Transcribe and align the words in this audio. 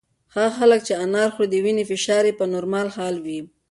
هغه 0.33 0.49
خلک 0.57 0.79
چې 0.87 0.93
انار 1.03 1.29
خوري 1.33 1.47
د 1.51 1.55
وینې 1.63 1.83
فشار 1.91 2.23
یې 2.29 2.37
په 2.39 2.45
نورمال 2.53 2.87
حال 2.95 3.15
وي. 3.25 3.39